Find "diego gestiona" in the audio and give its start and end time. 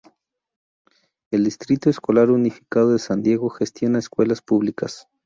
3.21-3.99